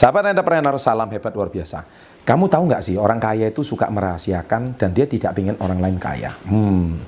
[0.00, 1.84] Sahabat entrepreneur, salam hebat luar biasa.
[2.24, 6.00] Kamu tahu nggak sih, orang kaya itu suka merahasiakan dan dia tidak ingin orang lain
[6.00, 6.32] kaya.
[6.48, 7.04] Hmm,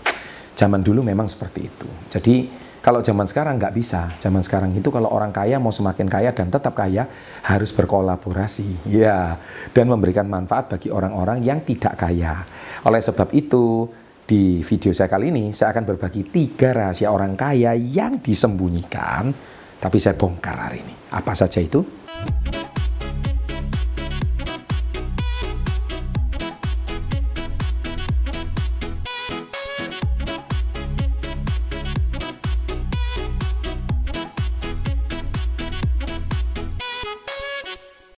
[0.52, 1.88] zaman dulu memang seperti itu.
[2.12, 2.52] Jadi,
[2.84, 4.12] kalau zaman sekarang nggak bisa.
[4.20, 7.08] Zaman sekarang itu kalau orang kaya mau semakin kaya dan tetap kaya,
[7.48, 8.84] harus berkolaborasi.
[8.92, 9.40] Ya,
[9.72, 12.44] dan memberikan manfaat bagi orang-orang yang tidak kaya.
[12.84, 13.88] Oleh sebab itu,
[14.28, 19.32] di video saya kali ini, saya akan berbagi tiga rahasia orang kaya yang disembunyikan,
[19.80, 20.92] tapi saya bongkar hari ini.
[21.08, 21.80] Apa saja itu?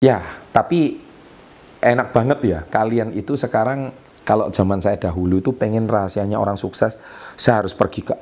[0.05, 0.21] Ya,
[0.53, 1.01] tapi
[1.81, 3.89] enak banget ya kalian itu sekarang
[4.21, 7.01] kalau zaman saya dahulu itu pengen rahasianya orang sukses,
[7.41, 8.13] saya harus pergi ke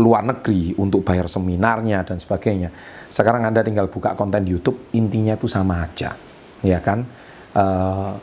[0.00, 2.72] luar negeri untuk bayar seminarnya dan sebagainya.
[3.12, 6.16] Sekarang Anda tinggal buka konten YouTube, intinya itu sama aja,
[6.64, 7.04] ya kan?
[7.52, 8.16] Uh,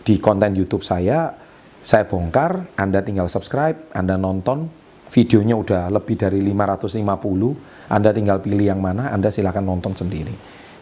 [0.00, 1.32] di konten YouTube saya,
[1.84, 4.72] saya bongkar, Anda tinggal subscribe, Anda nonton,
[5.12, 6.96] videonya udah lebih dari 550,
[7.92, 10.32] Anda tinggal pilih yang mana, Anda silahkan nonton sendiri.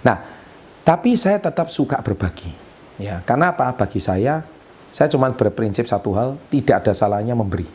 [0.07, 0.38] Nah,
[0.89, 2.49] tapi saya tetap suka berbagi.
[2.97, 3.77] Ya, karena apa?
[3.77, 4.41] Bagi saya,
[4.89, 7.69] saya cuma berprinsip satu hal, tidak ada salahnya memberi.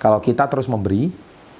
[0.00, 1.12] Kalau kita terus memberi,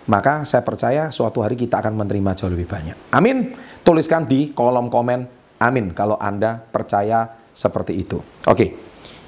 [0.09, 2.97] maka saya percaya suatu hari kita akan menerima jauh lebih banyak.
[3.13, 3.53] Amin.
[3.85, 5.29] Tuliskan di kolom komen
[5.61, 8.25] amin kalau Anda percaya seperti itu.
[8.49, 8.73] Oke.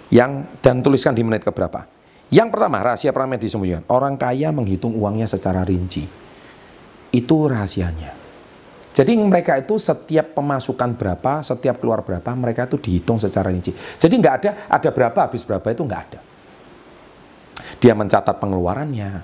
[0.09, 1.85] Yang dan tuliskan di menit keberapa.
[2.33, 3.85] Yang pertama, rahasia pramet disembunyikan.
[3.93, 6.09] Orang kaya menghitung uangnya secara rinci.
[7.13, 8.26] Itu rahasianya.
[8.97, 13.77] Jadi mereka itu setiap pemasukan berapa, setiap keluar berapa, mereka itu dihitung secara rinci.
[13.77, 16.21] Jadi nggak ada ada berapa habis berapa itu nggak ada.
[17.77, 19.21] Dia mencatat pengeluarannya,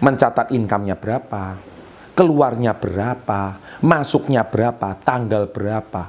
[0.00, 1.60] mencatat income-nya berapa,
[2.16, 6.08] keluarnya berapa, masuknya berapa, tanggal berapa.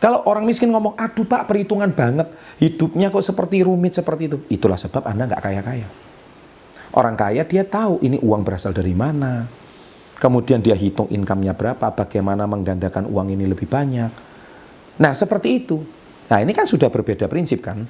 [0.00, 4.40] Kalau orang miskin ngomong, aduh pak perhitungan banget, hidupnya kok seperti rumit seperti itu.
[4.48, 5.88] Itulah sebab Anda nggak kaya-kaya.
[6.96, 9.44] Orang kaya dia tahu ini uang berasal dari mana,
[10.22, 14.10] Kemudian dia hitung income-nya berapa, bagaimana menggandakan uang ini lebih banyak.
[15.02, 15.82] Nah, seperti itu.
[16.30, 17.82] Nah, ini kan sudah berbeda prinsip kan.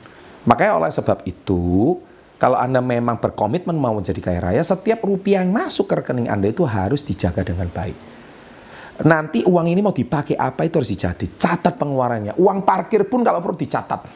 [0.48, 2.00] Makanya oleh sebab itu,
[2.41, 6.48] kalau Anda memang berkomitmen mau menjadi kaya raya, setiap rupiah yang masuk ke rekening Anda
[6.48, 7.94] itu harus dijaga dengan baik.
[9.04, 11.37] Nanti uang ini mau dipakai apa itu harus dicatat.
[11.37, 12.32] Catat pengeluarannya.
[12.41, 14.09] Uang parkir pun kalau perlu dicatat.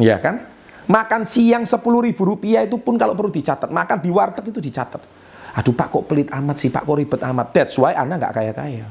[0.00, 0.40] Ya kan?
[0.88, 3.68] Makan siang 10 ribu rupiah itu pun kalau perlu dicatat.
[3.68, 5.23] Makan di warteg itu dicatat.
[5.54, 7.54] Aduh Pak kok pelit amat sih, Pak kok ribet amat.
[7.54, 8.86] That's why Anda nggak kaya-kaya.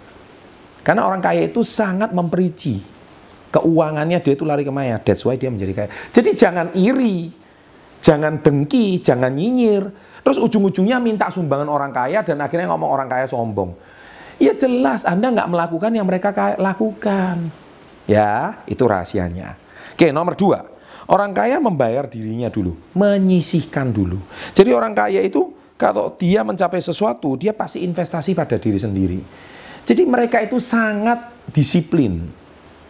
[0.84, 2.80] Karena orang kaya itu sangat memperinci.
[3.54, 5.00] Keuangannya dia itu lari ke mana.
[5.00, 5.90] That's why dia menjadi kaya.
[6.12, 7.32] Jadi jangan iri,
[8.00, 9.84] jangan dengki, jangan nyinyir.
[10.24, 13.76] Terus ujung-ujungnya minta sumbangan orang kaya dan akhirnya ngomong orang kaya sombong.
[14.40, 17.52] Ya jelas Anda nggak melakukan yang mereka lakukan.
[18.04, 19.56] Ya, itu rahasianya.
[19.96, 20.68] Oke, nomor dua.
[21.08, 24.20] Orang kaya membayar dirinya dulu, menyisihkan dulu.
[24.56, 29.20] Jadi orang kaya itu kalau dia mencapai sesuatu, dia pasti investasi pada diri sendiri.
[29.84, 32.24] Jadi mereka itu sangat disiplin.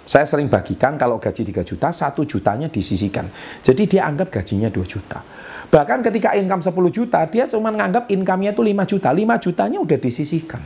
[0.04, 3.24] Saya sering bagikan kalau gaji 3 juta, 1 jutanya disisikan.
[3.64, 5.24] Jadi dia anggap gajinya 2 juta.
[5.72, 9.10] Bahkan ketika income 10 juta, dia cuma menganggap income-nya itu 5 juta.
[9.10, 10.62] 5 jutanya udah disisihkan.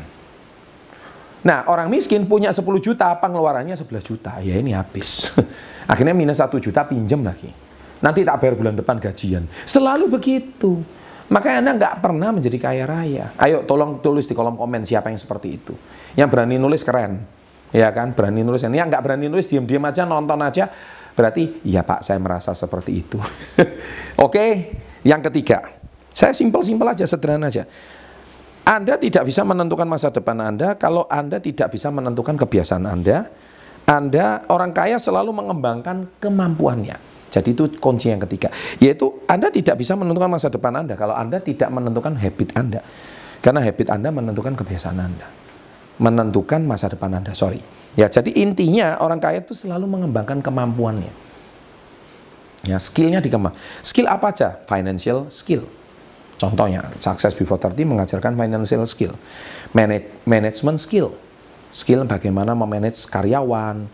[1.46, 4.42] Nah, orang miskin punya 10 juta, pengeluarannya 11 juta.
[4.42, 5.30] Ya ini habis.
[5.92, 7.48] Akhirnya minus 1 juta pinjam lagi.
[8.02, 9.46] Nanti tak bayar bulan depan gajian.
[9.64, 10.82] Selalu begitu.
[11.28, 13.36] Makanya Anda nggak pernah menjadi kaya raya.
[13.36, 15.74] Ayo tolong tulis di kolom komen siapa yang seperti itu.
[16.16, 17.20] Yang berani nulis keren.
[17.76, 18.64] Ya kan, berani nulis.
[18.64, 20.72] Yang nggak berani nulis, diam-diam aja, nonton aja.
[21.18, 23.20] Berarti, iya Pak, saya merasa seperti itu.
[24.26, 24.72] Oke,
[25.04, 25.76] yang ketiga.
[26.08, 27.68] Saya simpel-simpel aja, sederhana aja.
[28.68, 33.32] Anda tidak bisa menentukan masa depan Anda kalau Anda tidak bisa menentukan kebiasaan Anda.
[33.88, 37.17] Anda, orang kaya selalu mengembangkan kemampuannya.
[37.38, 38.50] Jadi itu kunci yang ketiga,
[38.82, 42.82] yaitu Anda tidak bisa menentukan masa depan Anda kalau Anda tidak menentukan habit Anda.
[43.46, 45.28] Karena habit Anda menentukan kebiasaan Anda.
[46.02, 47.62] Menentukan masa depan Anda, sorry.
[47.94, 51.14] Ya, jadi intinya orang kaya itu selalu mengembangkan kemampuannya.
[52.66, 53.54] Ya, skillnya dikembang.
[53.86, 54.58] Skill apa aja?
[54.66, 55.70] Financial skill.
[56.38, 59.14] Contohnya, Success Before 30 mengajarkan financial skill.
[59.74, 61.14] Manage, management skill.
[61.74, 63.90] Skill bagaimana memanage karyawan,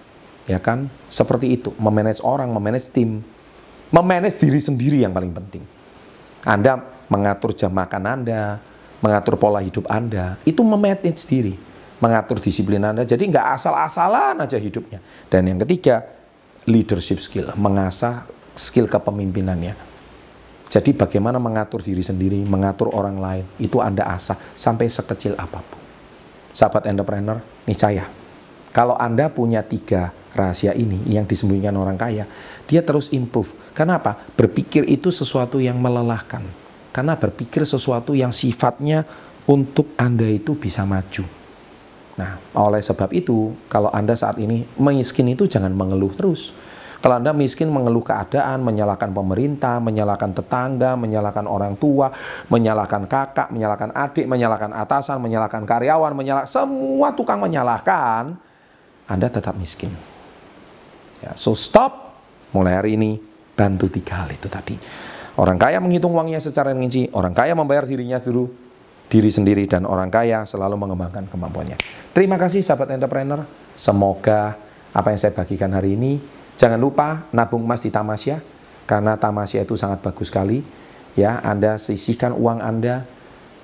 [0.48, 0.92] ya kan?
[1.08, 3.24] Seperti itu, memanage orang, memanage tim,
[3.94, 5.64] memanage diri sendiri yang paling penting.
[6.44, 8.58] Anda mengatur jam makan Anda,
[9.00, 11.54] mengatur pola hidup Anda, itu memanage diri,
[12.02, 13.06] mengatur disiplin Anda.
[13.06, 14.98] Jadi nggak asal-asalan aja hidupnya.
[15.30, 16.02] Dan yang ketiga,
[16.66, 18.26] leadership skill, mengasah
[18.58, 19.94] skill kepemimpinannya.
[20.74, 25.78] Jadi bagaimana mengatur diri sendiri, mengatur orang lain, itu Anda asah sampai sekecil apa pun.
[26.50, 27.38] Sahabat entrepreneur,
[27.70, 28.10] niscaya.
[28.74, 32.26] Kalau Anda punya tiga rahasia ini yang disembunyikan orang kaya,
[32.66, 33.54] dia terus improve.
[33.74, 34.18] Karena apa?
[34.34, 36.42] Berpikir itu sesuatu yang melelahkan.
[36.94, 39.06] Karena berpikir sesuatu yang sifatnya
[39.50, 41.26] untuk Anda itu bisa maju.
[42.14, 46.54] Nah, oleh sebab itu, kalau Anda saat ini miskin itu jangan mengeluh terus.
[47.04, 52.16] Kalau Anda miskin mengeluh keadaan, menyalahkan pemerintah, menyalahkan tetangga, menyalahkan orang tua,
[52.48, 58.40] menyalahkan kakak, menyalahkan adik, menyalahkan atasan, menyalahkan karyawan, menyalahkan semua tukang menyalahkan,
[59.10, 60.13] Anda tetap miskin.
[61.24, 62.20] Ya, so stop,
[62.52, 63.16] mulai hari ini
[63.56, 64.76] bantu tiga hal itu tadi.
[65.40, 68.52] Orang kaya menghitung uangnya secara rinci, orang kaya membayar dirinya dulu,
[69.08, 71.80] diri sendiri dan orang kaya selalu mengembangkan kemampuannya.
[72.12, 73.42] Terima kasih sahabat entrepreneur.
[73.74, 74.54] Semoga
[74.94, 76.22] apa yang saya bagikan hari ini
[76.54, 78.38] Jangan lupa nabung emas di Tamasya
[78.86, 80.62] karena Tamasya itu sangat bagus sekali.
[81.14, 83.06] Ya, Anda sisihkan uang Anda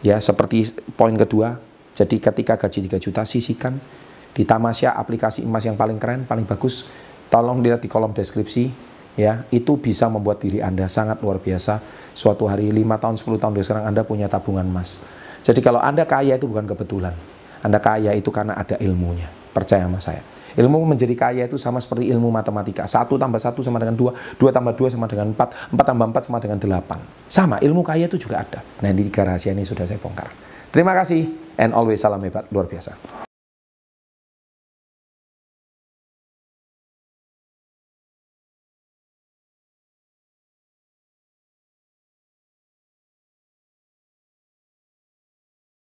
[0.06, 1.58] ya seperti poin kedua.
[1.94, 3.78] Jadi ketika gaji 3 juta sisihkan
[4.34, 6.86] di Tamasya aplikasi emas yang paling keren, paling bagus.
[7.30, 8.74] Tolong lihat di kolom deskripsi
[9.14, 11.78] ya, itu bisa membuat diri Anda sangat luar biasa.
[12.18, 14.98] Suatu hari 5 tahun 10 tahun dari sekarang Anda punya tabungan emas.
[15.46, 17.14] Jadi kalau Anda kaya itu bukan kebetulan.
[17.62, 19.30] Anda kaya itu karena ada ilmunya.
[19.54, 20.26] Percaya sama saya.
[20.58, 22.90] Ilmu menjadi kaya itu sama seperti ilmu matematika.
[22.90, 26.24] Satu tambah satu sama dengan dua, dua tambah dua sama dengan empat, empat tambah empat
[26.26, 27.00] sama dengan delapan.
[27.30, 28.60] Sama, ilmu kaya itu juga ada.
[28.82, 30.34] Nah, ini tiga rahasia ini sudah saya bongkar.
[30.74, 31.30] Terima kasih,
[31.62, 33.29] and always salam hebat, luar biasa.